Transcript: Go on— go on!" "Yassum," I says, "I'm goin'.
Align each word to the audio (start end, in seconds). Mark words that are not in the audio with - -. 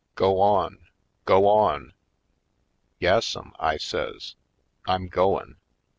Go 0.15 0.39
on— 0.41 0.87
go 1.25 1.45
on!" 1.47 1.93
"Yassum," 2.99 3.51
I 3.59 3.77
says, 3.77 4.33
"I'm 4.87 5.07
goin'. 5.07 5.57